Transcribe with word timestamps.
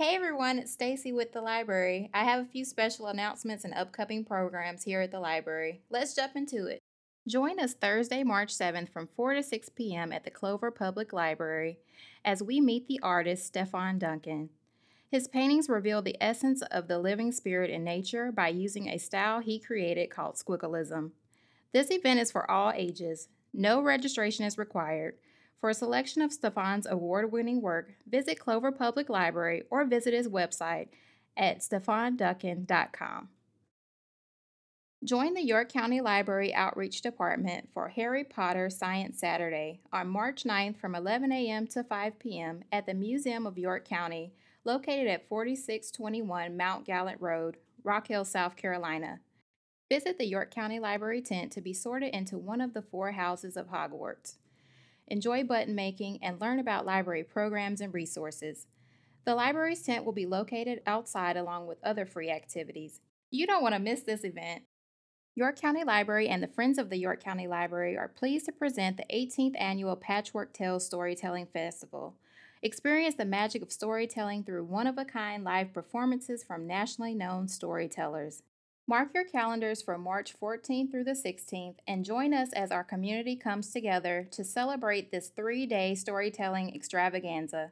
Hey 0.00 0.14
everyone, 0.14 0.58
it's 0.58 0.72
Stacy 0.72 1.12
with 1.12 1.32
the 1.32 1.42
library. 1.42 2.08
I 2.14 2.24
have 2.24 2.40
a 2.40 2.48
few 2.48 2.64
special 2.64 3.08
announcements 3.08 3.66
and 3.66 3.74
upcoming 3.74 4.24
programs 4.24 4.82
here 4.82 5.02
at 5.02 5.10
the 5.10 5.20
library. 5.20 5.82
Let's 5.90 6.14
jump 6.14 6.36
into 6.36 6.64
it. 6.68 6.78
Join 7.28 7.60
us 7.60 7.74
Thursday, 7.74 8.22
March 8.24 8.48
7th 8.50 8.88
from 8.88 9.10
4 9.14 9.34
to 9.34 9.42
6 9.42 9.68
p.m. 9.68 10.10
at 10.10 10.24
the 10.24 10.30
Clover 10.30 10.70
Public 10.70 11.12
Library 11.12 11.80
as 12.24 12.42
we 12.42 12.62
meet 12.62 12.88
the 12.88 12.98
artist 13.02 13.44
Stefan 13.44 13.98
Duncan. 13.98 14.48
His 15.10 15.28
paintings 15.28 15.68
reveal 15.68 16.00
the 16.00 16.16
essence 16.18 16.62
of 16.70 16.88
the 16.88 16.98
living 16.98 17.30
spirit 17.30 17.68
in 17.68 17.84
nature 17.84 18.32
by 18.32 18.48
using 18.48 18.88
a 18.88 18.96
style 18.96 19.40
he 19.40 19.58
created 19.58 20.08
called 20.08 20.36
squiggleism. 20.36 21.10
This 21.74 21.90
event 21.90 22.20
is 22.20 22.32
for 22.32 22.50
all 22.50 22.72
ages. 22.74 23.28
No 23.52 23.82
registration 23.82 24.46
is 24.46 24.56
required. 24.56 25.16
For 25.60 25.68
a 25.68 25.74
selection 25.74 26.22
of 26.22 26.32
Stefan's 26.32 26.86
award 26.86 27.32
winning 27.32 27.60
work, 27.60 27.92
visit 28.08 28.38
Clover 28.38 28.72
Public 28.72 29.10
Library 29.10 29.64
or 29.70 29.84
visit 29.84 30.14
his 30.14 30.26
website 30.26 30.88
at 31.36 31.58
stefanduncan.com. 31.58 33.28
Join 35.04 35.34
the 35.34 35.42
York 35.42 35.70
County 35.70 36.00
Library 36.00 36.54
Outreach 36.54 37.02
Department 37.02 37.68
for 37.72 37.88
Harry 37.88 38.24
Potter 38.24 38.68
Science 38.70 39.18
Saturday 39.18 39.80
on 39.92 40.08
March 40.08 40.44
9th 40.44 40.78
from 40.78 40.94
11 40.94 41.30
a.m. 41.32 41.66
to 41.68 41.84
5 41.84 42.18
p.m. 42.18 42.62
at 42.72 42.86
the 42.86 42.94
Museum 42.94 43.46
of 43.46 43.58
York 43.58 43.86
County, 43.86 44.32
located 44.64 45.08
at 45.08 45.28
4621 45.28 46.56
Mount 46.56 46.86
Gallant 46.86 47.20
Road, 47.20 47.56
Rock 47.82 48.08
Hill, 48.08 48.24
South 48.26 48.56
Carolina. 48.56 49.20
Visit 49.90 50.18
the 50.18 50.26
York 50.26 50.50
County 50.50 50.78
Library 50.78 51.22
tent 51.22 51.50
to 51.52 51.62
be 51.62 51.72
sorted 51.72 52.14
into 52.14 52.38
one 52.38 52.60
of 52.60 52.74
the 52.74 52.82
four 52.82 53.12
houses 53.12 53.56
of 53.56 53.68
Hogwarts 53.68 54.36
enjoy 55.10 55.44
button 55.44 55.74
making, 55.74 56.22
and 56.22 56.40
learn 56.40 56.58
about 56.58 56.86
library 56.86 57.24
programs 57.24 57.80
and 57.80 57.92
resources. 57.92 58.66
The 59.26 59.34
library's 59.34 59.82
tent 59.82 60.04
will 60.04 60.12
be 60.12 60.26
located 60.26 60.80
outside 60.86 61.36
along 61.36 61.66
with 61.66 61.84
other 61.84 62.06
free 62.06 62.30
activities. 62.30 63.00
You 63.30 63.46
don't 63.46 63.62
want 63.62 63.74
to 63.74 63.80
miss 63.80 64.00
this 64.02 64.24
event. 64.24 64.62
York 65.36 65.60
County 65.60 65.84
Library 65.84 66.28
and 66.28 66.42
the 66.42 66.48
Friends 66.48 66.78
of 66.78 66.90
the 66.90 66.98
York 66.98 67.22
County 67.22 67.46
Library 67.46 67.96
are 67.96 68.08
pleased 68.08 68.46
to 68.46 68.52
present 68.52 68.96
the 68.96 69.04
18th 69.14 69.54
annual 69.60 69.94
Patchwork 69.94 70.52
Tales 70.52 70.86
Storytelling 70.86 71.46
Festival. 71.46 72.16
Experience 72.62 73.14
the 73.14 73.24
magic 73.24 73.62
of 73.62 73.72
storytelling 73.72 74.44
through 74.44 74.64
one 74.64 74.86
of 74.86 74.98
a 74.98 75.04
kind 75.04 75.44
live 75.44 75.72
performances 75.72 76.42
from 76.42 76.66
nationally 76.66 77.14
known 77.14 77.48
storytellers. 77.48 78.42
Mark 78.90 79.14
your 79.14 79.22
calendars 79.22 79.80
for 79.80 79.96
March 79.96 80.34
14th 80.42 80.90
through 80.90 81.04
the 81.04 81.12
16th 81.12 81.76
and 81.86 82.04
join 82.04 82.34
us 82.34 82.52
as 82.54 82.72
our 82.72 82.82
community 82.82 83.36
comes 83.36 83.70
together 83.70 84.26
to 84.32 84.42
celebrate 84.42 85.12
this 85.12 85.28
three 85.28 85.64
day 85.64 85.94
storytelling 85.94 86.74
extravaganza. 86.74 87.70